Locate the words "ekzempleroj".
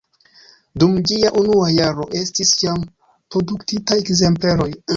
4.07-4.71